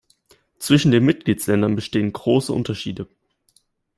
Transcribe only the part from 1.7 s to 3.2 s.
bestehen große Unterschiede.